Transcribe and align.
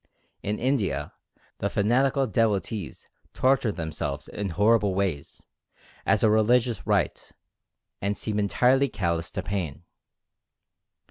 In 0.41 0.57
India 0.57 1.13
the 1.59 1.69
fanatical 1.69 2.25
devotees 2.25 3.07
torture 3.33 3.71
them 3.71 3.91
selves 3.91 4.27
in 4.27 4.49
horrible 4.49 4.95
ways, 4.95 5.43
as 6.07 6.23
a 6.23 6.29
religious 6.31 6.87
rite, 6.87 7.33
and 8.01 8.17
seem 8.17 8.39
entirely 8.39 8.89
callous 8.89 9.29
to 9.29 9.43
pain. 9.43 9.83